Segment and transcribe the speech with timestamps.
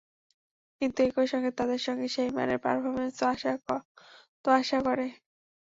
[0.81, 3.77] কিন্তু একই সঙ্গে তাঁদের কাছে সেই মানের পারফরম্যান্সও
[4.45, 5.07] তো আশা করে।